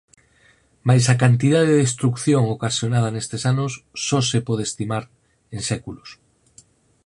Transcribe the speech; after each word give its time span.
Mais 0.87 1.03
a 1.13 1.19
cantidade 1.23 1.69
de 1.71 1.81
destrución 1.85 2.43
ocasionada 2.55 3.09
nestes 3.15 3.41
anos 3.51 3.71
só 4.05 4.19
se 4.29 4.39
pode 4.47 4.63
estimar 4.69 5.03
en 5.55 5.61
séculos. 5.69 6.09